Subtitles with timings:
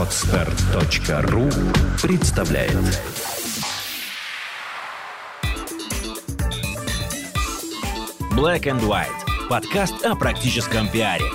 [0.00, 1.50] Отстар.ру
[2.00, 2.72] представляет
[8.34, 9.08] Black and White.
[9.50, 11.26] Подкаст о практическом пиаре.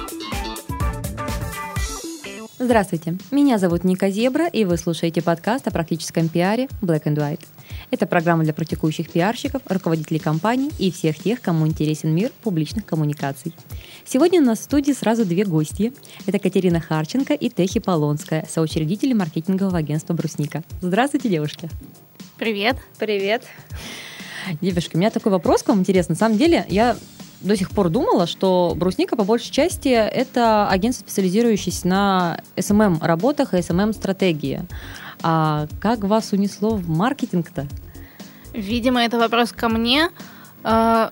[2.58, 7.46] Здравствуйте, меня зовут Ника Зебра, и вы слушаете подкаст о практическом пиаре Black and White.
[7.96, 13.56] Это программа для практикующих пиарщиков, руководителей компаний и всех тех, кому интересен мир публичных коммуникаций.
[14.04, 15.94] Сегодня у нас в студии сразу две гости.
[16.26, 20.62] Это Катерина Харченко и Техи Полонская, соучредители маркетингового агентства «Брусника».
[20.82, 21.70] Здравствуйте, девушки.
[22.38, 22.76] Привет.
[23.00, 23.44] Привет.
[24.60, 26.16] Девушки, у меня такой вопрос к вам интересный.
[26.16, 26.98] На самом деле, я
[27.40, 33.54] до сих пор думала, что Брусника по большей части это агентство, специализирующееся на SMM работах
[33.54, 34.66] и SMM стратегии.
[35.24, 37.70] А как вас унесло в маркетинг-то?
[38.56, 40.10] Видимо, это вопрос ко мне.
[40.64, 41.12] А,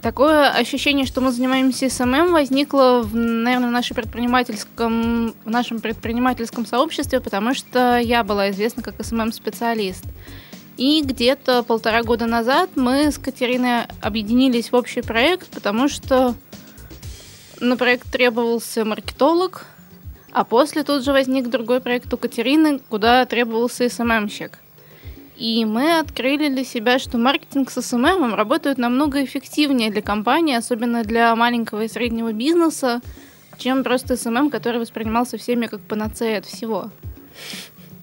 [0.00, 6.64] такое ощущение, что мы занимаемся SMM, возникло, в, наверное, в, нашем предпринимательском, в нашем предпринимательском
[6.64, 10.04] сообществе, потому что я была известна как SMM-специалист.
[10.78, 16.34] И где-то полтора года назад мы с Катериной объединились в общий проект, потому что
[17.60, 19.66] на проект требовался маркетолог,
[20.32, 24.58] а после тут же возник другой проект у Катерины, куда требовался SMM щик.
[25.38, 31.04] И мы открыли для себя, что маркетинг с SMM работает намного эффективнее для компании, особенно
[31.04, 33.00] для маленького и среднего бизнеса,
[33.56, 36.90] чем просто SMM, который воспринимался всеми как панацея от всего.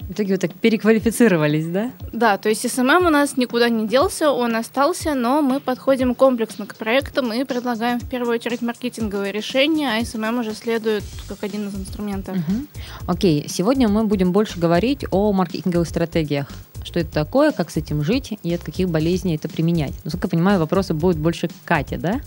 [0.07, 1.91] В итоге вы так переквалифицировались, да?
[2.13, 6.65] Да, то есть SMM у нас никуда не делся, он остался, но мы подходим комплексно
[6.67, 11.67] к проектам и предлагаем в первую очередь маркетинговые решения, а SMM уже следует как один
[11.67, 12.37] из инструментов.
[12.37, 12.67] Угу.
[13.07, 16.47] Окей, сегодня мы будем больше говорить о маркетинговых стратегиях.
[16.95, 19.91] Что это такое, как с этим жить и от каких болезней это применять.
[20.05, 22.21] Насколько я понимаю, вопросы будут больше к Кате, да?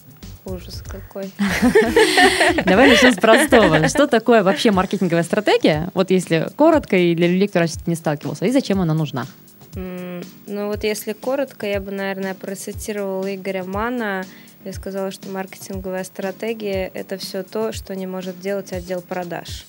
[0.45, 1.31] Ужас какой.
[2.67, 3.89] Давай начнем с простого.
[3.89, 5.89] Что такое вообще маркетинговая стратегия?
[5.95, 9.27] Вот если коротко и для людей, кто раньше не сталкивался, и зачем она нужна?
[9.75, 14.27] Ну вот если коротко, я бы, наверное, процитировала Игоря Мана.
[14.67, 19.65] Я сказала, что маркетинговая стратегия– это все то, что не может делать отдел продаж.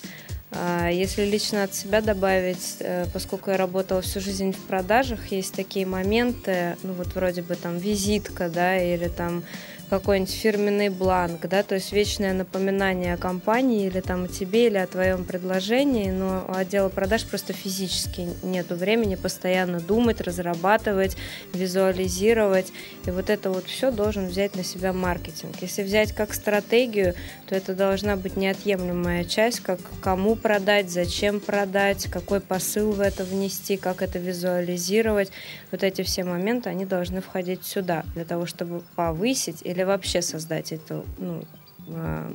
[0.51, 5.53] А если лично от себя добавить, э, поскольку я работала всю жизнь в продажах, есть
[5.53, 9.43] такие моменты, ну вот вроде бы там визитка, да, или там
[9.89, 14.77] какой-нибудь фирменный бланк, да, то есть вечное напоминание о компании или там о тебе, или
[14.77, 21.17] о твоем предложении, но у отдела продаж просто физически нету времени постоянно думать, разрабатывать,
[21.53, 22.71] визуализировать,
[23.05, 25.55] и вот это вот все должен взять на себя маркетинг.
[25.61, 27.15] Если взять как стратегию,
[27.47, 33.23] то это должна быть неотъемлемая часть, как кому продать, зачем продать, какой посыл в это
[33.23, 35.31] внести, как это визуализировать.
[35.71, 40.21] Вот эти все моменты, они должны входить сюда, для того, чтобы повысить или или вообще
[40.21, 41.43] создать эту ну,
[41.87, 42.31] а,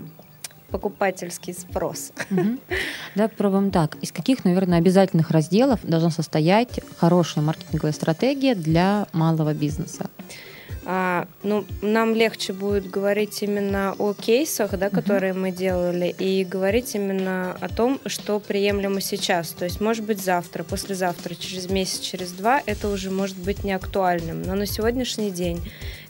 [0.71, 2.13] покупательский спрос.
[2.31, 2.59] Угу.
[3.15, 3.97] Да, пробуем так.
[4.03, 10.09] Из каких, наверное, обязательных разделов должна состоять хорошая маркетинговая стратегия для малого бизнеса?
[10.87, 15.39] А, ну, нам легче будет говорить именно о кейсах, да, которые uh-huh.
[15.39, 19.51] мы делали, и говорить именно о том, что приемлемо сейчас.
[19.51, 23.73] То есть, может быть, завтра, послезавтра, через месяц, через два это уже может быть не
[23.73, 24.43] актуальным.
[24.43, 25.63] Но на сегодняшний день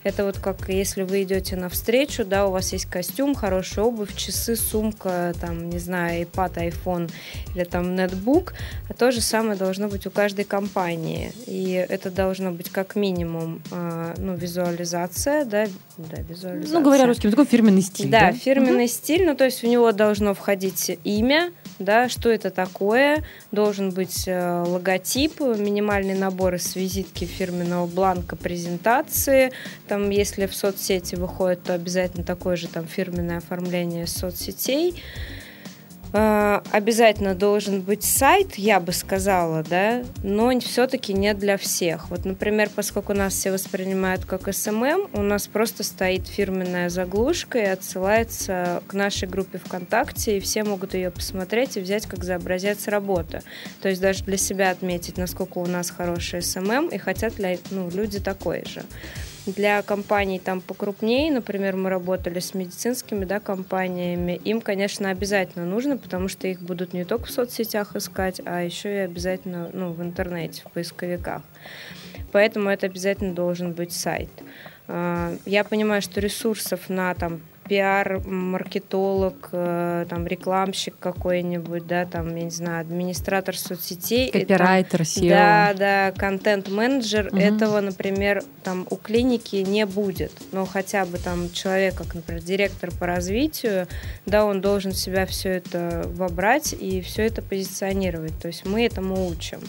[0.04, 4.14] это вот как если вы идете на встречу, да, у вас есть костюм, хорошая обувь,
[4.14, 7.10] часы, сумка, там, не знаю, iPad, iPhone
[7.54, 8.52] или там нетбук.
[8.88, 11.32] А то же самое должно быть у каждой компании.
[11.46, 15.66] И это должно быть как минимум, а, ну, визуализация, да,
[15.96, 16.78] да, визуализация.
[16.78, 18.10] Ну, говоря русским, такой фирменный стиль.
[18.10, 18.32] Да, да?
[18.32, 18.92] фирменный угу.
[18.92, 24.24] стиль, ну, то есть у него должно входить имя, да, что это такое, должен быть
[24.26, 29.52] э, логотип, минимальный набор из визитки фирменного бланка презентации,
[29.88, 35.02] там, если в соцсети выходит, то обязательно такое же там фирменное оформление соцсетей,
[36.14, 42.10] обязательно должен быть сайт, я бы сказала, да, но все-таки не для всех.
[42.10, 47.64] Вот, например, поскольку нас все воспринимают как SMM, у нас просто стоит фирменная заглушка и
[47.64, 52.86] отсылается к нашей группе ВКонтакте, и все могут ее посмотреть и взять как за образец
[52.86, 53.42] работы.
[53.82, 57.90] То есть даже для себя отметить, насколько у нас хороший SMM, и хотят ли ну,
[57.90, 58.82] люди такой же.
[59.46, 65.98] Для компаний там покрупнее, например, мы работали с медицинскими да, компаниями, им, конечно, обязательно нужно,
[65.98, 70.00] потому что их будут не только в соцсетях искать, а еще и обязательно ну, в
[70.02, 71.42] интернете, в поисковиках.
[72.32, 74.30] Поэтому это обязательно должен быть сайт.
[74.88, 82.34] А, я понимаю, что ресурсов на там пиар, маркетолог, э, там рекламщик какой-нибудь, да, там,
[82.36, 84.30] я не знаю, администратор соцсетей.
[84.30, 85.28] Копирайтер, SEO.
[85.28, 87.28] Да, да, контент-менеджер.
[87.28, 87.36] Угу.
[87.38, 90.32] Этого, например, там у клиники не будет.
[90.52, 93.86] Но хотя бы там человек, как, например, директор по развитию,
[94.26, 98.38] да, он должен в себя все это вобрать и все это позиционировать.
[98.40, 99.60] То есть мы этому учим.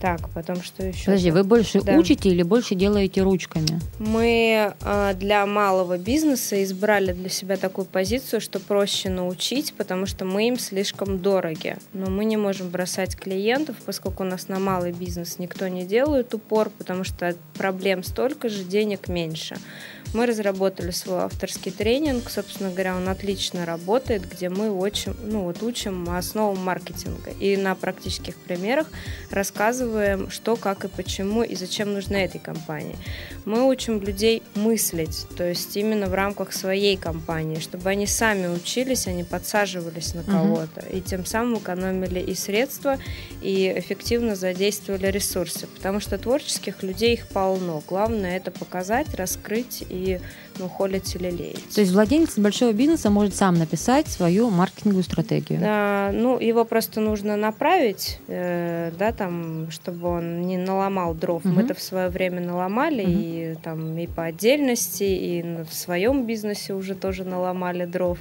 [0.00, 1.06] Так, потом что еще?
[1.06, 1.94] Подожди, вы больше да.
[1.94, 3.80] учите или больше делаете ручками?
[3.98, 10.24] Мы э, для малого бизнеса избрали для себя такую позицию, что проще научить, потому что
[10.24, 11.76] мы им слишком дороги.
[11.92, 16.34] Но мы не можем бросать клиентов, поскольку у нас на малый бизнес никто не делает
[16.34, 19.56] упор, потому что проблем столько же, денег меньше.
[20.12, 25.60] Мы разработали свой авторский тренинг, собственно говоря, он отлично работает, где мы учим, ну, вот
[25.62, 27.30] учим основам маркетинга.
[27.40, 28.88] И на практических примерах
[29.30, 29.93] рассказываем,
[30.30, 32.96] что, как и почему, и зачем нужно этой компании.
[33.44, 39.06] Мы учим людей мыслить, то есть именно в рамках своей компании, чтобы они сами учились,
[39.06, 40.96] они подсаживались на кого-то, угу.
[40.96, 42.98] и тем самым экономили и средства,
[43.42, 47.82] и эффективно задействовали ресурсы, потому что творческих людей их полно.
[47.86, 50.20] Главное это показать, раскрыть и
[50.58, 51.68] ну, холить или леять.
[51.74, 55.60] То есть владелец большого бизнеса может сам написать свою маркетинговую стратегию?
[55.62, 61.44] А, ну, его просто нужно направить, э, да, там, чтобы он не наломал дров.
[61.44, 61.54] Угу.
[61.54, 63.12] Мы это в свое время наломали, угу.
[63.12, 68.18] и там и по отдельности, и в своем бизнесе уже тоже наломали дров.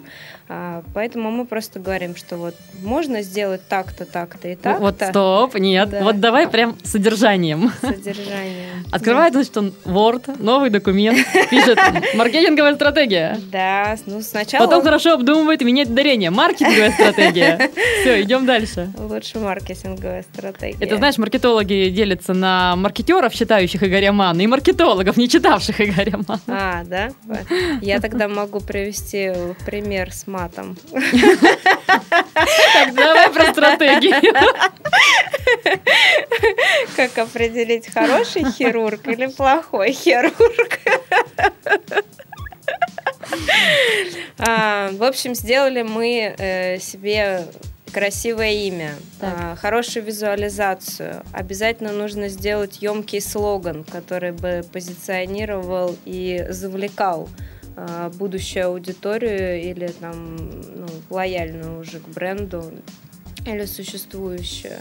[0.50, 4.81] А, поэтому мы просто говорим, что вот можно сделать так-то, так-то и так-то.
[4.81, 6.03] Вот стоп, нет, да.
[6.03, 7.71] вот давай прям содержанием.
[7.81, 8.86] Содержанием.
[8.91, 11.18] Открывает, значит, он Word, новый документ,
[11.50, 11.79] пишет
[12.23, 13.39] маркетинговая стратегия.
[13.51, 14.65] Да, ну сначала...
[14.65, 16.29] Потом хорошо обдумывает и меняет дарение.
[16.29, 17.69] Маркетинговая стратегия.
[18.01, 18.91] Все, идем дальше.
[18.97, 20.77] Лучше маркетинговая стратегия.
[20.79, 26.41] Это, знаешь, маркетологи делятся на маркетеров, читающих Игоря Мана, и маркетологов, не читавших Игоря Мана.
[26.47, 27.09] А, да?
[27.81, 29.31] Я тогда могу привести
[29.65, 30.77] пример с матом.
[32.73, 34.13] Так, давай про стратегию.
[36.95, 40.79] Как определить, хороший хирург или плохой хирург?
[44.39, 47.45] А, в общем, сделали мы э, себе
[47.94, 49.59] красивое имя, так.
[49.59, 51.24] хорошую визуализацию.
[51.31, 57.30] Обязательно нужно сделать емкий слоган, который бы позиционировал и завлекал
[57.75, 60.36] а, будущую аудиторию или там
[60.75, 62.71] ну, лояльную уже к бренду
[63.45, 64.79] или существующую.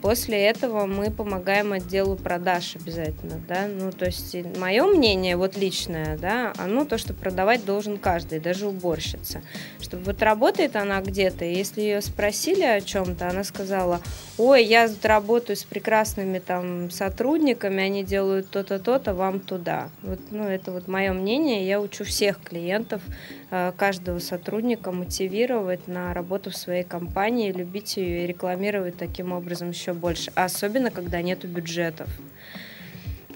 [0.00, 6.16] После этого мы помогаем отделу продаж обязательно, да, ну, то есть мое мнение, вот личное,
[6.16, 9.42] да, оно то, что продавать должен каждый, даже уборщица,
[9.80, 14.00] чтобы вот работает она где-то, если ее спросили о чем-то, она сказала,
[14.38, 19.90] ой, я тут работаю с прекрасными там сотрудниками, они делают то-то, то-то, вам туда.
[20.02, 23.02] Вот, ну, это вот мое мнение, я учу всех клиентов,
[23.50, 29.70] э, каждого сотрудника мотивировать на работу в своей компании, любить ее и рекламировать таким образом
[29.70, 32.08] еще больше, особенно когда нету бюджетов.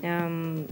[0.02, 0.66] Эм,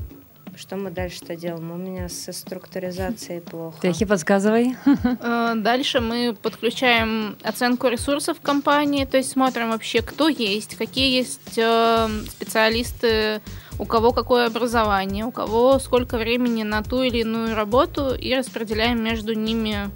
[0.54, 1.70] что мы дальше-то делаем?
[1.70, 3.78] У меня со структуризацией плохо.
[3.80, 4.76] Техи, подсказывай.
[5.24, 11.56] Э, дальше мы подключаем оценку ресурсов компании, то есть смотрим вообще, кто есть, какие есть
[11.56, 13.40] э, специалисты,
[13.78, 19.02] у кого какое образование, у кого сколько времени на ту или иную работу, и распределяем
[19.02, 19.90] между ними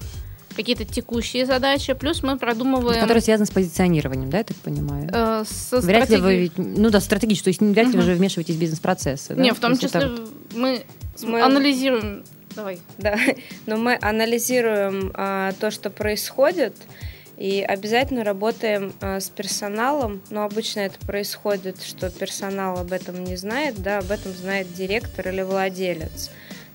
[0.57, 3.01] какие-то текущие задачи, плюс мы продумываем...
[3.01, 5.09] Которые связаны с позиционированием, да, я так понимаю?
[5.13, 7.99] Э, со вряд ли вы, ну да, стратегически, то есть вряд ли угу.
[7.99, 9.35] вы же вмешиваетесь в бизнес-процессы.
[9.35, 9.43] Да?
[9.43, 10.27] Не, в том числе это...
[10.55, 10.83] мы,
[11.23, 12.25] мы анализируем...
[12.55, 12.81] Давай.
[12.99, 13.19] Да,
[13.67, 16.75] но мы анализируем а, то, что происходит,
[17.37, 23.37] и обязательно работаем а, с персоналом, но обычно это происходит, что персонал об этом не
[23.37, 26.31] знает, да, об этом знает директор или владелец.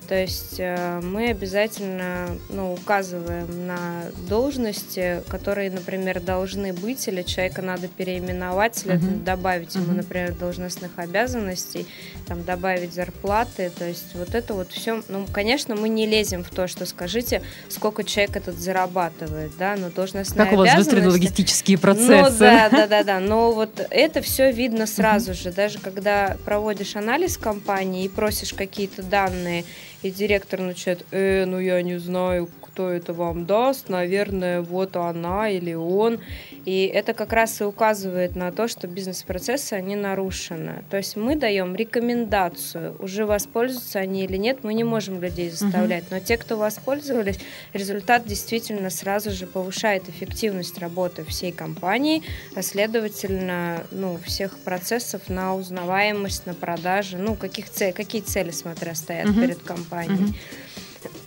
[0.08, 7.62] То есть э, мы обязательно ну, указываем на должности, которые, например, должны быть, или человека
[7.62, 9.24] надо переименовать, следует uh-huh.
[9.24, 9.96] добавить ему, uh-huh.
[9.96, 11.86] например, должностных обязанностей,
[12.26, 13.70] там, добавить зарплаты.
[13.70, 15.02] То есть вот это вот все.
[15.08, 19.88] Ну, конечно, мы не лезем в то, что скажите, сколько человек этот зарабатывает, да, но
[19.88, 22.32] должностные Как у вас быстрые логистические процессы.
[22.32, 23.20] Ну, да, да, да, да.
[23.20, 25.42] Но вот это все видно сразу uh-huh.
[25.42, 25.52] же.
[25.52, 29.64] Даже когда проводишь анализ компании и просишь какие-то данные,
[30.02, 35.50] и директор начинает, э, ну я не знаю, кто это вам даст, наверное, вот она
[35.50, 36.20] или он.
[36.64, 40.84] И это как раз и указывает на то, что бизнес-процессы, они нарушены.
[40.90, 46.04] То есть мы даем рекомендацию, уже воспользуются они или нет, мы не можем людей заставлять.
[46.10, 47.38] Но те, кто воспользовались,
[47.74, 52.22] результат действительно сразу же повышает эффективность работы всей компании,
[52.54, 58.94] а следовательно, ну, всех процессов на узнаваемость, на продажи, ну, каких цель, какие цели, смотря,
[58.94, 59.40] стоят uh-huh.
[59.40, 60.30] перед компанией.
[60.30, 60.34] Uh-huh.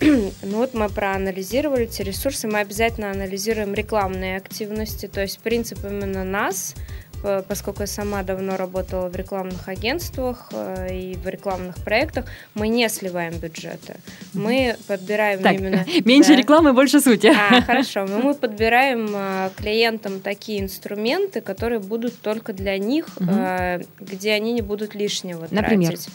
[0.00, 6.24] ну вот мы проанализировали эти ресурсы, мы обязательно анализируем рекламные активности, то есть принцип именно
[6.24, 6.74] нас,
[7.48, 12.88] поскольку я сама давно работала в рекламных агентствах э, и в рекламных проектах, мы не
[12.88, 13.96] сливаем бюджеты.
[14.32, 15.84] Мы подбираем так, именно...
[16.04, 16.36] Меньше да.
[16.36, 17.28] рекламы, больше сути.
[17.28, 18.06] А, хорошо.
[18.06, 23.30] Мы подбираем э, клиентам такие инструменты, которые будут только для них, угу.
[24.00, 25.92] где они не будут лишнего Например?
[25.92, 26.08] тратить.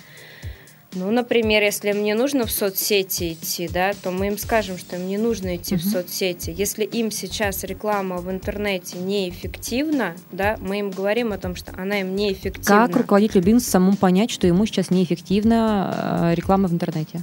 [0.94, 5.08] Ну, например, если мне нужно в соцсети идти, да, то мы им скажем, что им
[5.08, 5.80] не нужно идти uh-huh.
[5.80, 6.54] в соцсети.
[6.56, 12.02] Если им сейчас реклама в интернете неэффективна, да, мы им говорим о том, что она
[12.02, 12.88] им неэффективна.
[12.88, 17.22] Как руководителю бизнеса самому понять, что ему сейчас неэффективна э, реклама в интернете?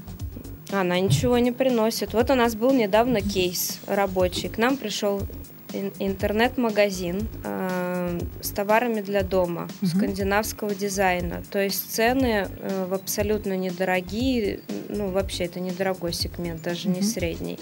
[0.70, 2.14] Она ничего не приносит.
[2.14, 4.48] Вот у нас был недавно кейс рабочий.
[4.48, 5.22] К нам пришел
[5.72, 9.87] интернет-магазин э, с товарами для дома, угу.
[9.87, 11.42] скандинавского дизайна.
[11.50, 16.98] То есть цены э, в абсолютно недорогие, ну вообще это недорогой сегмент, даже угу.
[16.98, 17.58] не средний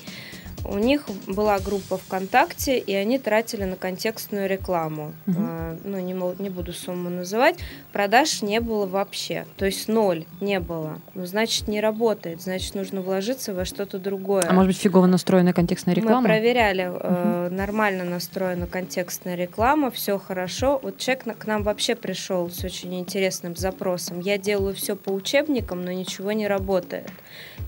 [0.68, 5.12] у них была группа ВКонтакте, и они тратили на контекстную рекламу.
[5.26, 5.36] Угу.
[5.38, 7.56] А, ну, не, не буду сумму называть.
[7.92, 9.46] Продаж не было вообще.
[9.56, 11.00] То есть ноль не было.
[11.14, 12.42] Ну, значит, не работает.
[12.42, 14.44] Значит, нужно вложиться во что-то другое.
[14.48, 16.22] А может быть, фигово настроена контекстная реклама?
[16.22, 16.98] Мы проверяли, угу.
[17.02, 20.80] э, нормально настроена контекстная реклама, все хорошо.
[20.82, 24.20] Вот человек к нам вообще пришел с очень интересным запросом.
[24.20, 27.10] Я делаю все по учебникам, но ничего не работает.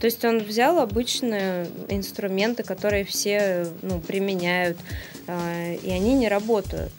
[0.01, 4.79] То есть он взял обычные инструменты, которые все ну, применяют,
[5.27, 6.93] э, и они не работают.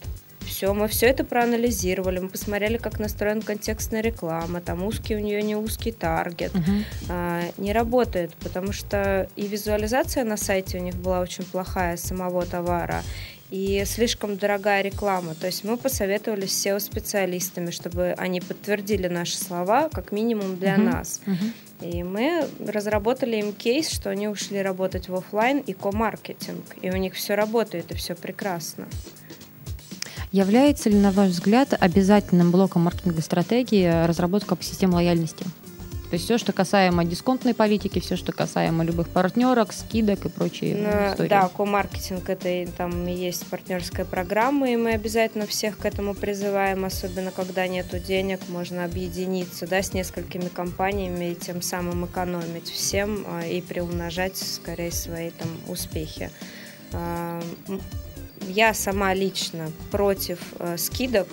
[0.50, 5.42] Все, мы все это проанализировали, мы посмотрели, как настроена контекстная реклама, там узкий у нее
[5.42, 6.84] не узкий таргет, uh-huh.
[7.08, 12.44] а, не работает, потому что и визуализация на сайте у них была очень плохая самого
[12.44, 13.04] товара,
[13.50, 15.34] и слишком дорогая реклама.
[15.34, 20.92] То есть мы посоветовались с SEO-специалистами, чтобы они подтвердили наши слова как минимум для uh-huh.
[20.92, 21.20] нас.
[21.26, 21.52] Uh-huh.
[21.80, 26.64] И мы разработали им кейс, что они ушли работать в офлайн и ко-маркетинг.
[26.82, 28.86] И у них все работает, и все прекрасно.
[30.32, 35.44] Является ли, на ваш взгляд, обязательным блоком маркетинговой стратегии разработка систем лояльности?
[36.10, 40.74] То есть все, что касаемо дисконтной политики, все, что касаемо любых партнерок, скидок и прочие
[40.74, 41.28] ну, истории.
[41.28, 47.30] Да, ко-маркетинг это там есть партнерская программа, и мы обязательно всех к этому призываем, особенно
[47.30, 53.46] когда нету денег, можно объединиться да, с несколькими компаниями и тем самым экономить всем а,
[53.46, 56.32] и приумножать скорее свои там успехи.
[56.92, 57.40] А,
[58.48, 61.28] я сама лично против а, скидок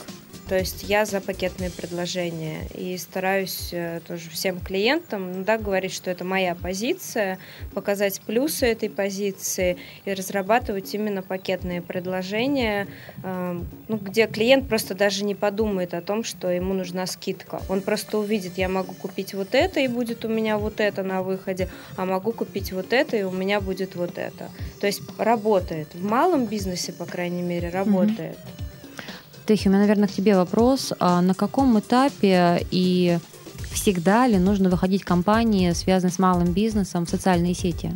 [0.48, 5.92] то есть я за пакетные предложения и стараюсь э, тоже всем клиентам ну, да, говорить,
[5.92, 7.38] что это моя позиция,
[7.74, 12.88] показать плюсы этой позиции и разрабатывать именно пакетные предложения,
[13.24, 17.62] э, ну, где клиент просто даже не подумает о том, что ему нужна скидка.
[17.68, 21.24] Он просто увидит, я могу купить вот это, и будет у меня вот это на
[21.24, 24.50] выходе, а могу купить вот это, и у меня будет вот это.
[24.80, 25.94] То есть работает.
[25.94, 28.38] В малом бизнесе, по крайней мере, работает.
[28.38, 28.67] Mm-hmm.
[29.48, 30.92] Техи, у меня, наверное, к тебе вопрос.
[31.00, 33.18] А на каком этапе и
[33.72, 37.92] всегда ли нужно выходить компании, связанные с малым бизнесом, в социальные сети?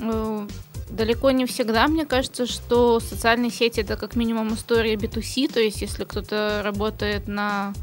[0.00, 0.48] Э,
[0.88, 1.86] далеко не всегда.
[1.88, 7.28] Мне кажется, что социальные сети это как минимум история B2C, то есть если кто-то работает
[7.28, 7.74] на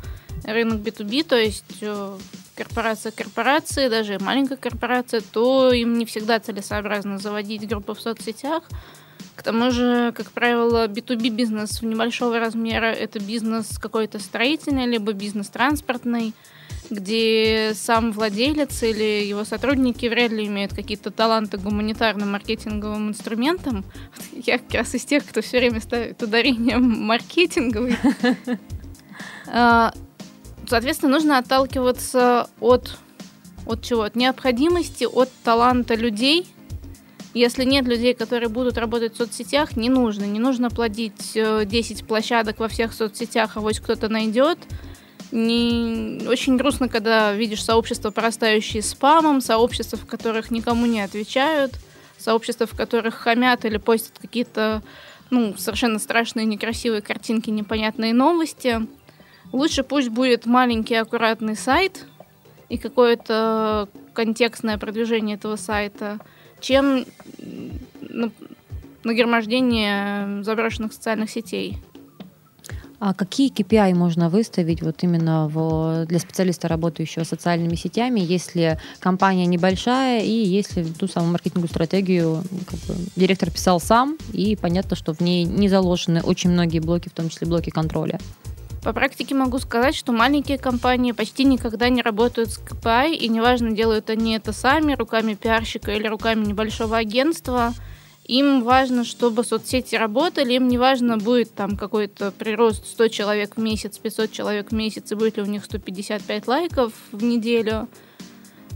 [0.44, 2.18] рынок B2B, то есть э,
[2.56, 8.64] корпорация корпорации, даже маленькая корпорация, то им не всегда целесообразно заводить группы в соцсетях.
[9.36, 15.50] К тому же, как правило, B2B бизнес небольшого размера это бизнес какой-то строительный, либо бизнес
[15.50, 16.34] транспортный,
[16.90, 23.84] где сам владелец или его сотрудники вряд ли имеют какие-то таланты гуманитарным маркетинговым инструментам.
[24.32, 27.98] Я как раз из тех, кто все время ставит ударение маркетинговый.
[29.48, 29.94] А,
[30.68, 32.98] соответственно, нужно отталкиваться от,
[33.66, 34.04] от чего?
[34.04, 36.48] От необходимости, от таланта людей,
[37.36, 40.24] если нет людей, которые будут работать в соцсетях, не нужно.
[40.24, 44.58] Не нужно плодить 10 э, площадок во всех соцсетях, а вот кто-то найдет.
[45.34, 46.26] Не...
[46.30, 51.74] Очень грустно, когда видишь сообщества, порастающие спамом, сообщества, в которых никому не отвечают,
[52.18, 54.82] сообщества, в которых хамят или постят какие-то
[55.30, 58.88] ну, совершенно страшные, некрасивые картинки, непонятные новости.
[59.52, 62.06] Лучше пусть будет маленький аккуратный сайт
[62.70, 66.20] и какое-то контекстное продвижение этого сайта–
[66.60, 67.06] чем
[69.04, 71.78] нагромождение заброшенных социальных сетей.
[73.00, 79.46] А какие KPI можно выставить вот именно в, для специалиста, работающего социальными сетями, если компания
[79.46, 85.14] небольшая и если ту самую маркетинговую стратегию как бы, директор писал сам, и понятно, что
[85.14, 88.20] в ней не заложены очень многие блоки, в том числе блоки контроля?
[88.86, 93.72] По практике могу сказать, что маленькие компании почти никогда не работают с KPI, и неважно,
[93.72, 97.74] делают они это сами, руками пиарщика или руками небольшого агентства.
[98.26, 103.60] Им важно, чтобы соцсети работали, им не важно, будет там какой-то прирост 100 человек в
[103.60, 107.90] месяц, 500 человек в месяц, и будет ли у них 155 лайков в неделю.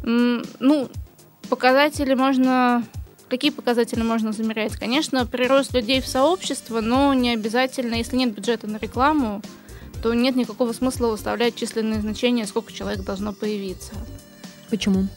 [0.01, 0.89] Ну,
[1.50, 2.84] показатели можно
[3.30, 4.75] Какие показатели можно замерять?
[4.75, 9.44] Конечно, прирост людей в сообщество, но не обязательно, если нет бюджета на рекламу,
[10.01, 13.94] то нет никакого смысла выставлять численные значения, сколько человек должно появиться.
[14.70, 15.08] Почему?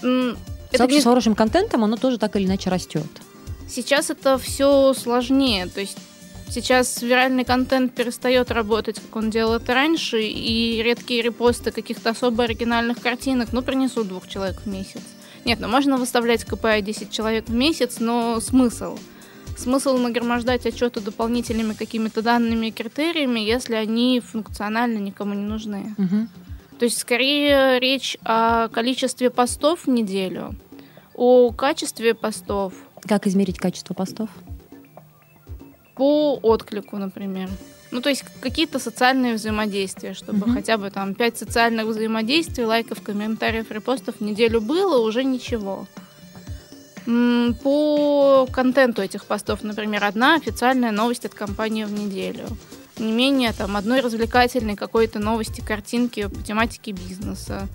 [0.00, 0.36] Это
[0.72, 1.00] Сообщество не...
[1.00, 3.06] с хорошим контентом, оно тоже так или иначе растет.
[3.68, 5.66] Сейчас это все сложнее.
[5.66, 5.98] То есть
[6.48, 12.44] сейчас виральный контент перестает работать, как он делал это раньше, и редкие репосты каких-то особо
[12.44, 15.02] оригинальных картинок, ну, принесут двух человек в месяц.
[15.44, 18.98] Нет, ну можно выставлять КПА 10 человек в месяц, но смысл?
[19.56, 25.94] Смысл нагромождать отчеты дополнительными какими-то данными и критериями, если они функционально никому не нужны.
[25.98, 26.28] Угу.
[26.78, 30.54] То есть скорее речь о количестве постов в неделю,
[31.14, 32.74] о качестве постов.
[33.02, 34.30] Как измерить качество постов?
[35.94, 37.48] По отклику, например.
[37.92, 40.54] Ну, то есть какие-то социальные взаимодействия, чтобы угу.
[40.54, 45.86] хотя бы там пять социальных взаимодействий, лайков, комментариев, репостов в неделю было, уже ничего.
[47.04, 52.46] По контенту этих постов, например, одна официальная новость от компании в неделю.
[52.98, 57.68] Не менее там одной развлекательной какой-то новости, картинки по тематике бизнеса.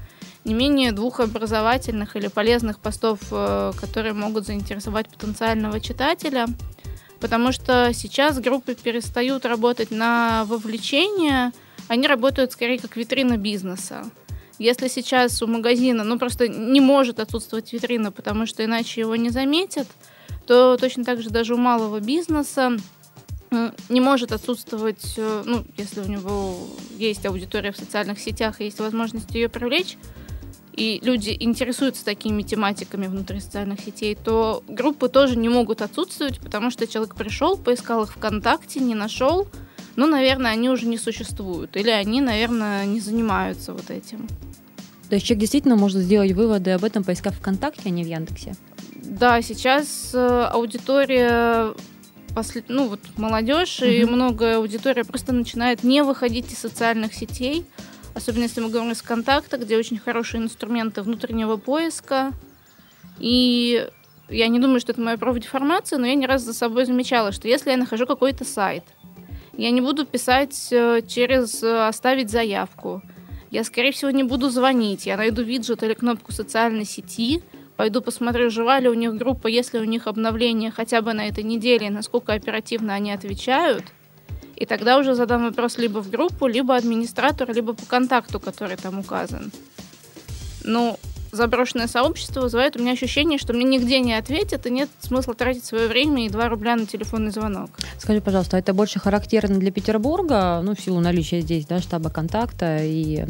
[0.46, 6.46] Не менее двух образовательных или полезных постов, э, которые могут заинтересовать потенциального читателя–
[7.20, 11.52] потому что сейчас группы перестают работать на вовлечение,
[11.88, 14.06] они работают скорее как витрина бизнеса.
[14.60, 19.30] Если сейчас у магазина, ну просто не может отсутствовать витрина, потому что иначе его не
[19.30, 19.88] заметят,
[20.48, 22.78] то точно так же даже у малого бизнеса
[23.90, 26.58] не может отсутствовать, э, ну, если у него
[26.98, 29.98] есть аудитория в социальных сетях и есть возможность ее привлечь,
[30.74, 36.70] и люди интересуются такими тематиками внутри социальных сетей, то группы тоже не могут отсутствовать, потому
[36.70, 39.48] что человек пришел, поискал их ВКонтакте, не нашел,
[39.98, 44.28] ну, наверное, они уже не существуют, или они, наверное, не занимаются вот этим.
[45.10, 48.56] То есть человек действительно может сделать выводы об этом, поискав ВКонтакте, а не в Яндексе?
[48.94, 51.74] Да, сейчас э, аудитория
[52.36, 53.90] после, ну вот молодежь угу.
[53.90, 57.66] и много аудитория просто начинает не выходить из социальных сетей,
[58.14, 62.34] особенно если мы говорим из контакта, где очень хорошие инструменты внутреннего поиска.
[63.18, 63.90] И
[64.30, 67.48] я не думаю, что это моя профдеформация, но я не раз за собой замечала, что
[67.48, 68.84] если я нахожу какой-то сайт,
[69.58, 73.02] я не буду писать э, через э, «оставить заявку»,
[73.50, 77.42] я, скорее всего, не буду звонить, я найду виджет или кнопку социальной сети,
[77.78, 81.44] пойду посмотрю, жива ли у них группа, если у них обновление хотя бы на этой
[81.44, 83.84] неделе, насколько оперативно они отвечают–
[84.58, 89.00] и тогда уже задам вопрос либо в группу, либо администратору, либо по контакту, который там
[89.00, 89.52] указан.
[90.64, 90.98] Ну,
[91.38, 95.64] заброшенное сообщество вызывает у меня ощущение, что мне нигде не ответят, и нет смысла тратить
[95.64, 97.70] свое время и 2 рубля на телефонный звонок.
[97.98, 102.10] Скажи, пожалуйста, а это больше характерно для Петербурга, ну, в силу наличия здесь, да, штаба
[102.10, 103.26] контакта и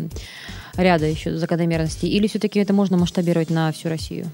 [0.76, 4.26] ряда еще закономерностей, или все-таки это можно масштабировать на всю Россию?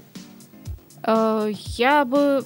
[1.02, 2.44] Э, я бы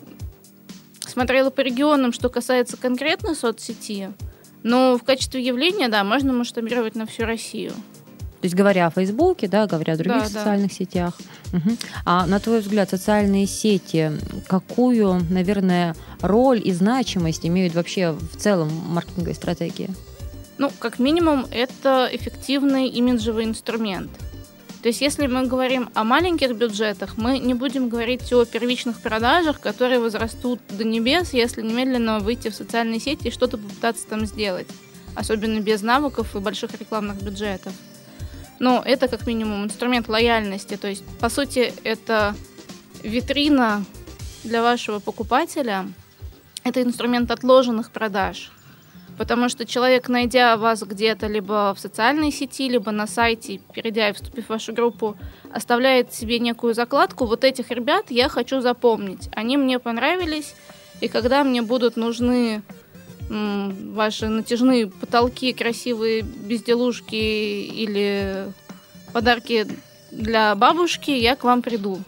[1.01, 4.11] смотрела по регионам, что касается конкретной соцсети.
[4.63, 7.73] Но в качестве явления, да, можно масштабировать на всю Россию.
[8.41, 10.75] То есть говоря о Фейсбуке, да, говоря о других да, социальных да.
[10.75, 11.19] сетях.
[11.53, 11.77] Угу.
[12.05, 14.13] А на твой взгляд, социальные сети,
[14.47, 19.91] какую, наверное, роль и значимость имеют вообще в целом маркетинговой стратегии?
[20.59, 24.11] Ну, как минимум, это эффективный имиджевый инструмент–
[24.83, 29.61] то есть если мы говорим о маленьких бюджетах, мы не будем говорить о первичных продажах,
[29.61, 34.69] которые возрастут до небес, если немедленно выйти в социальные сети и что-то попытаться там сделать.
[35.17, 37.73] Особенно без навыков и больших рекламных бюджетов.
[38.59, 40.77] Но это как минимум инструмент лояльности.
[40.77, 42.35] То есть, по сути, это
[43.03, 43.85] витрина
[44.45, 45.87] для вашего покупателя.
[46.65, 48.53] Это инструмент отложенных продаж.
[49.17, 54.13] Потому что человек, найдя вас где-то либо в социальной сети, либо на сайте, перейдя и
[54.13, 55.17] вступив в вашу группу,
[55.53, 57.27] оставляет себе некую закладку.
[57.27, 59.29] Вот этих ребят я хочу запомнить.
[59.35, 60.55] Они мне понравились,
[61.01, 62.63] и когда мне будут нужны
[63.29, 68.53] ваши натяжные потолки, красивые безделушки или
[69.13, 69.67] подарки
[70.11, 71.99] для бабушки, я к вам приду.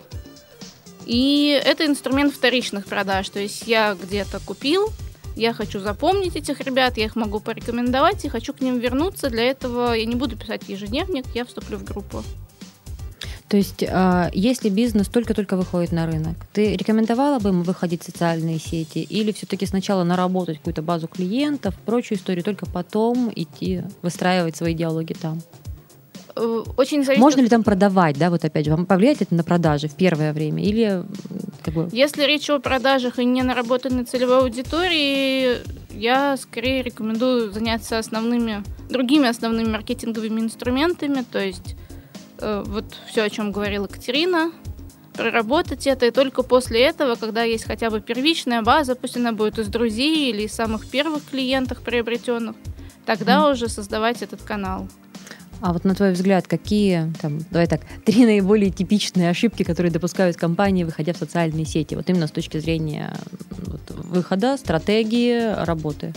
[1.06, 3.28] И это инструмент вторичных продаж.
[3.30, 4.90] То есть я где-то купил,
[5.37, 9.30] я хочу запомнить этих ребят, я их могу порекомендовать и хочу к ним вернуться.
[9.30, 12.22] Для этого я не буду писать ежедневник, я вступлю в группу.
[13.51, 18.07] То есть, а, если бизнес только-только выходит на рынок, ты рекомендовала бы ему выходить в
[18.07, 24.55] социальные сети или все-таки сначала наработать какую-то базу клиентов, прочую историю, только потом идти выстраивать
[24.55, 25.43] свои диалоги там?
[26.37, 29.43] Э, очень зависит Можно ли там продавать, да, вот опять же, вам повлияет это на
[29.43, 31.03] продажи в первое время или
[31.65, 31.89] как бы...
[31.91, 35.57] Если речь о продажах и не наработанной целевой аудитории,
[35.91, 41.75] я скорее рекомендую заняться основными, другими основными маркетинговыми инструментами, то есть
[42.40, 44.53] вот все, о чем говорила Катерина,
[45.12, 49.59] проработать это, и только после этого, когда есть хотя бы первичная база, пусть она будет
[49.59, 52.57] из друзей или из самых первых клиентов приобретенных,
[53.05, 53.53] тогда mm.
[53.53, 54.88] уже создавать этот канал.
[55.61, 60.37] А вот на твой взгляд, какие, там, давай так, три наиболее типичные ошибки, которые допускают
[60.37, 63.14] компании, выходя в социальные сети, вот именно с точки зрения
[63.50, 66.14] вот, выхода, стратегии, работы?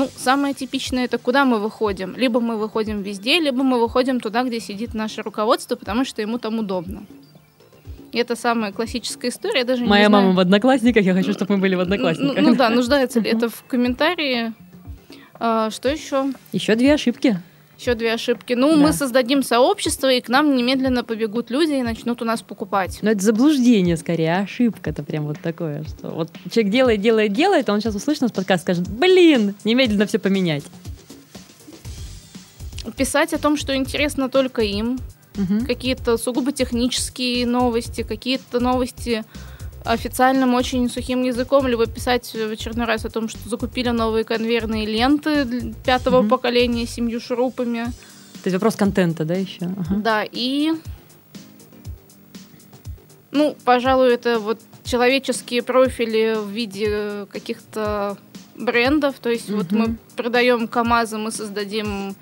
[0.00, 2.16] Ну, самое типичное это куда мы выходим.
[2.16, 6.38] Либо мы выходим везде, либо мы выходим туда, где сидит наше руководство, потому что ему
[6.38, 7.02] там удобно.
[8.10, 9.58] И это самая классическая история.
[9.58, 10.36] Я даже Моя не мама знаю...
[10.36, 12.34] в одноклассниках, я хочу, чтобы мы были в одноклассниках.
[12.34, 14.54] Ну, ну да, нуждается ли это в комментарии.
[15.38, 16.32] А, что еще?
[16.52, 17.38] Еще две ошибки.
[17.80, 18.52] Еще две ошибки.
[18.52, 18.76] Ну, да.
[18.76, 22.98] мы создадим сообщество, и к нам немедленно побегут люди и начнут у нас покупать.
[23.00, 27.70] Но это заблуждение скорее, а ошибка-то прям вот такое, что вот человек делает, делает, делает,
[27.70, 30.64] а он сейчас услышит нас подкаст, скажет, блин, немедленно все поменять.
[32.98, 34.98] Писать о том, что интересно только им,
[35.38, 35.64] угу.
[35.66, 39.24] какие-то сугубо технические новости, какие-то новости
[39.84, 44.86] официальным очень сухим языком, либо писать в очередной раз о том, что закупили новые конвейерные
[44.86, 46.28] ленты пятого mm-hmm.
[46.28, 47.84] поколения с семью шурупами.
[48.42, 49.66] То есть вопрос контента, да, еще?
[49.66, 49.94] Ага.
[49.96, 50.72] Да, и...
[53.32, 58.16] Ну, пожалуй, это вот человеческие профили в виде каких-то
[58.56, 59.16] брендов.
[59.20, 59.56] То есть mm-hmm.
[59.56, 62.16] вот мы продаем КАМАЗы, мы создадим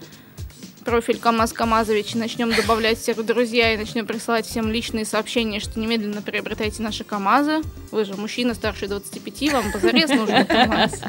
[0.88, 5.78] профиль КамАЗ Камазович, начнем добавлять всех в друзья и начнем присылать всем личные сообщения, что
[5.78, 7.60] немедленно приобретайте наши КамАЗы.
[7.90, 11.02] Вы же мужчина старше 25, вам позарез нужен КамАЗ.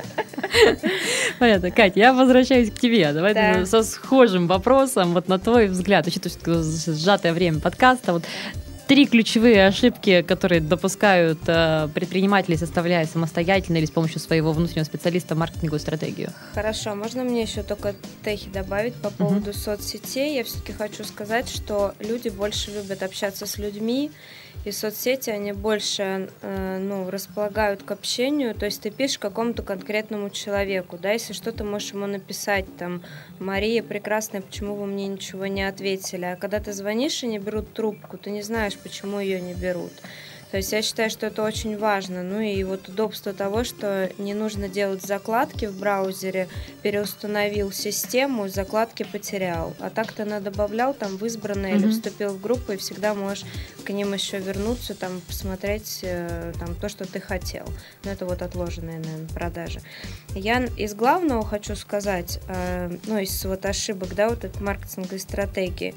[1.39, 1.71] Понятно.
[1.71, 3.13] Катя, я возвращаюсь к тебе.
[3.13, 3.65] Давай да.
[3.65, 8.23] со схожим вопросом, вот на твой взгляд, учитывая сжатое время подкаста, вот
[8.89, 15.36] три ключевые ошибки, которые допускают э, предприниматели, составляя самостоятельно или с помощью своего внутреннего специалиста
[15.36, 16.32] маркетинговую стратегию.
[16.56, 17.93] Хорошо, можно мне еще только
[18.25, 19.58] техи добавить по поводу uh-huh.
[19.58, 20.38] соцсетей?
[20.38, 24.10] Я все-таки хочу сказать, что люди больше любят общаться с людьми,
[24.65, 30.29] и соцсети, они больше э, ну, располагают к общению, то есть ты пишешь какому-то конкретному
[30.29, 33.01] человеку, да, если что, то можешь ему написать, там,
[33.39, 37.73] Мария прекрасная, почему вы мне ничего не ответили, а когда ты звонишь и не берут
[37.73, 39.93] трубку, ты не знаешь, почему ее не берут.
[40.51, 42.23] То есть я считаю, что это очень важно.
[42.23, 46.47] Ну и вот удобство того, что не нужно делать закладки в браузере,
[46.81, 49.75] переустановил систему, закладки потерял.
[49.79, 51.77] А так ты добавлял там в избранное mm-hmm.
[51.77, 53.45] или вступил в группу, и всегда можешь
[53.83, 57.65] к ним еще вернуться, там посмотреть э, там то, что ты хотел.
[58.03, 59.81] Ну это вот отложенные, наверное, продажи.
[60.33, 65.95] Я из главного хочу сказать, э, ну из вот ошибок, да, вот этой маркетинговой стратегии.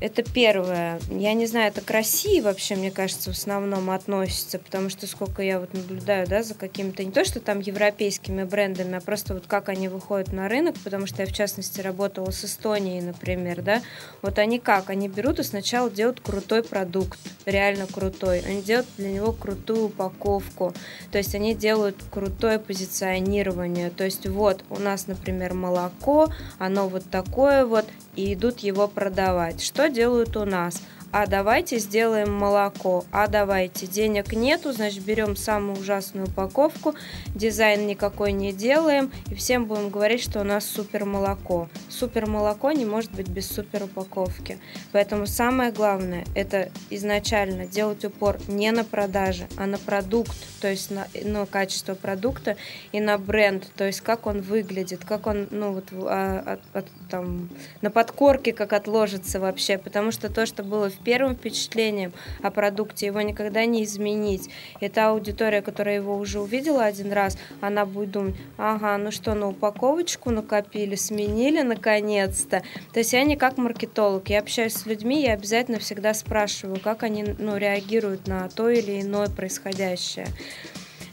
[0.00, 0.98] Это первое.
[1.08, 5.40] Я не знаю, это к России вообще, мне кажется, в основном относится, потому что сколько
[5.40, 9.46] я вот наблюдаю, да, за какими-то, не то, что там европейскими брендами, а просто вот
[9.46, 13.82] как они выходят на рынок, потому что я, в частности, работала с Эстонией, например, да,
[14.20, 14.90] вот они как?
[14.90, 18.40] Они берут и сначала делают крутой продукт, реально крутой.
[18.40, 20.74] Они делают для него крутую упаковку,
[21.12, 26.28] то есть они делают крутое позиционирование, то есть вот у нас, например, молоко,
[26.58, 29.62] оно вот такое вот, и идут его продавать.
[29.62, 30.80] Что делают у нас?
[31.14, 36.96] А давайте сделаем молоко, а давайте, денег нету, значит берем самую ужасную упаковку,
[37.36, 41.68] дизайн никакой не делаем, и всем будем говорить, что у нас супер молоко.
[41.88, 44.58] Супер молоко не может быть без супер упаковки.
[44.90, 50.90] Поэтому самое главное, это изначально делать упор не на продажи, а на продукт, то есть
[50.90, 52.56] на, на качество продукта
[52.90, 57.50] и на бренд, то есть как он выглядит, как он, ну вот, а, а, там,
[57.82, 62.12] на подкорке как отложится вообще, потому что то, что было в первым впечатлением
[62.42, 64.50] о продукте, его никогда не изменить.
[64.80, 69.48] И аудитория, которая его уже увидела один раз, она будет думать, ага, ну что, на
[69.48, 72.62] упаковочку накопили, сменили наконец-то.
[72.92, 77.02] То есть я не как маркетолог, я общаюсь с людьми, я обязательно всегда спрашиваю, как
[77.02, 80.26] они ну, реагируют на то или иное происходящее.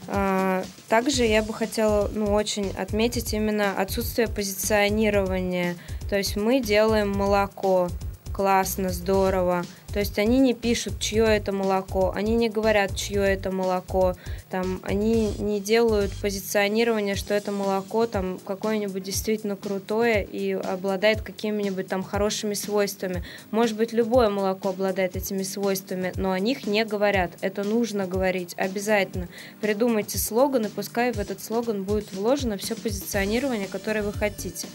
[0.08, 5.76] А, также я бы хотела ну, очень отметить именно отсутствие позиционирования.
[6.08, 7.88] То есть мы делаем молоко,
[8.32, 9.64] классно, здорово.
[9.92, 14.14] То есть они не пишут, чье это молоко, они не говорят, чье это молоко,
[14.48, 21.88] там, они не делают позиционирование, что это молоко там какое-нибудь действительно крутое и обладает какими-нибудь
[21.88, 23.22] там хорошими свойствами.
[23.50, 27.32] Может быть, любое молоко обладает этими свойствами, но о них не говорят.
[27.42, 29.28] Это нужно говорить обязательно.
[29.60, 34.66] Придумайте слоган, и пускай в этот слоган будет вложено все позиционирование, которое вы хотите.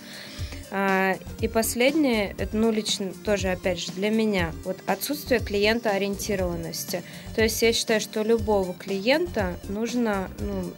[0.69, 7.03] А, и последнее, это, ну, лично тоже, опять же, для меня, вот отсутствие клиента ориентированности.
[7.35, 10.73] То есть я считаю, что любого клиента нужно, ну,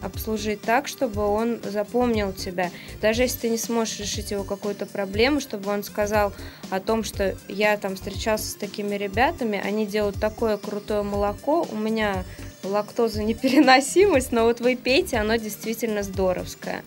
[0.00, 2.70] обслужить так, чтобы он запомнил тебя.
[3.00, 6.32] Даже если ты не сможешь решить его какую-то проблему, чтобы он сказал
[6.70, 11.76] о том, что я там встречался с такими ребятами, они делают такое крутое молоко, у
[11.76, 12.24] меня
[12.64, 16.82] лактоза непереносимость, но вот вы пейте, оно действительно здоровское.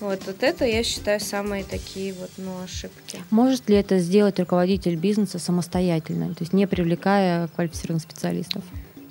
[0.00, 3.18] Вот, вот это, я считаю, самые такие вот, ну, ошибки.
[3.30, 8.64] Может ли это сделать руководитель бизнеса самостоятельно, то есть не привлекая квалифицированных специалистов?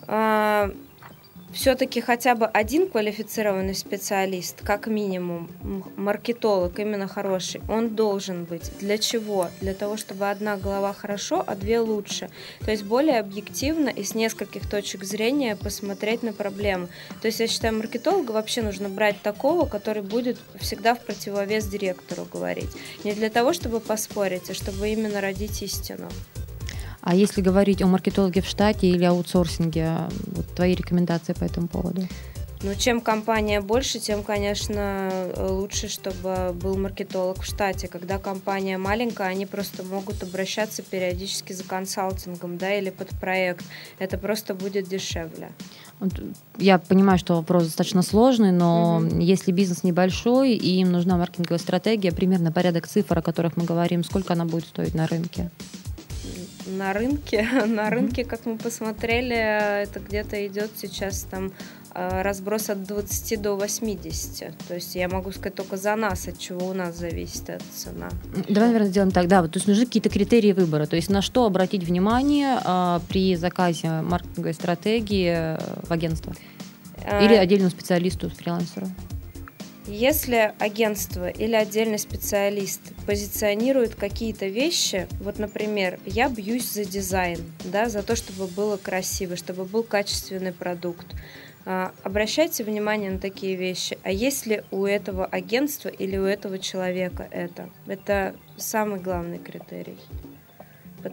[0.07, 0.71] А,
[1.53, 5.49] все-таки хотя бы один квалифицированный специалист, как минимум,
[5.95, 8.71] маркетолог именно хороший, он должен быть.
[8.79, 9.49] Для чего?
[9.61, 12.29] Для того, чтобы одна голова хорошо, а две лучше.
[12.61, 16.87] То есть более объективно и с нескольких точек зрения посмотреть на проблему.
[17.21, 22.25] То есть я считаю, маркетолога вообще нужно брать такого, который будет всегда в противовес директору
[22.25, 22.69] говорить.
[23.03, 26.09] Не для того, чтобы поспорить, а чтобы именно родить истину.
[27.01, 29.93] А если говорить о маркетологе в штате или аутсорсинге,
[30.27, 32.07] вот твои рекомендации по этому поводу?
[32.61, 37.87] Ну, чем компания больше, тем, конечно, лучше, чтобы был маркетолог в штате.
[37.87, 43.63] Когда компания маленькая, они просто могут обращаться периодически за консалтингом, да, или под проект.
[43.97, 45.51] Это просто будет дешевле.
[46.57, 49.19] Я понимаю, что вопрос достаточно сложный, но угу.
[49.19, 54.03] если бизнес небольшой и им нужна маркетинговая стратегия, примерно порядок цифр, о которых мы говорим,
[54.03, 55.49] сколько она будет стоить на рынке?
[56.77, 57.47] На рынке.
[57.67, 61.51] на рынке, как мы посмотрели, это где-то идет сейчас там
[61.93, 64.53] э, разброс от 20 до 80.
[64.67, 68.09] То есть я могу сказать только за нас, от чего у нас зависит эта цена.
[68.47, 69.27] Давай, наверное, сделаем так.
[69.27, 70.85] Да, вот, то есть нужны какие-то критерии выбора.
[70.85, 76.33] То есть на что обратить внимание а, при заказе маркетинговой стратегии э, в агентство?
[77.21, 78.87] Или отдельному специалисту, фрилансеру?
[79.91, 87.89] Если агентство или отдельный специалист позиционирует какие-то вещи, вот, например, я бьюсь за дизайн, да,
[87.89, 91.07] за то, чтобы было красиво, чтобы был качественный продукт,
[91.65, 93.97] а, обращайте внимание на такие вещи.
[94.03, 97.71] А есть ли у этого агентства или у этого человека это?
[97.87, 99.97] Это самый главный критерий.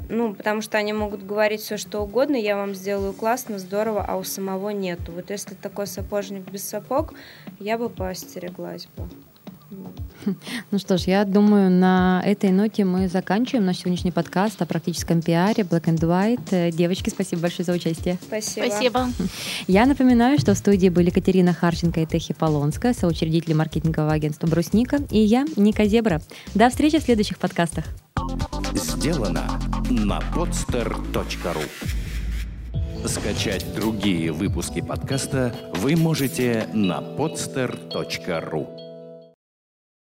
[0.09, 4.17] Ну, потому что они могут говорить все, что угодно, я вам сделаю классно, здорово, а
[4.17, 5.13] у самого нету.
[5.13, 7.15] Вот если такой сапожник без сапог,
[7.59, 9.09] я бы поостереглась бы.
[10.71, 15.23] Ну что ж, я думаю, на этой ноте мы заканчиваем наш сегодняшний подкаст о практическом
[15.23, 16.71] пиаре Black and White.
[16.73, 18.19] Девочки, спасибо большое за участие.
[18.23, 18.67] Спасибо.
[18.67, 19.09] Спасибо.
[19.67, 24.99] Я напоминаю, что в студии были Катерина Харченко и Техи Полонская, соучредители маркетингового агентства «Брусника»,
[25.11, 26.21] и я, Ника Зебра.
[26.55, 27.85] До встречи в следующих подкастах.
[28.75, 31.65] Сделано на podster.ru
[33.07, 38.86] Скачать другие выпуски подкаста вы можете на podster.ru